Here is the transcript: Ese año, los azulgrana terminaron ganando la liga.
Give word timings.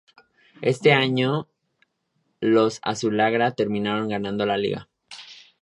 Ese 0.63 0.93
año, 0.93 1.47
los 2.39 2.79
azulgrana 2.81 3.51
terminaron 3.51 4.09
ganando 4.09 4.47
la 4.47 4.57
liga. 4.57 4.89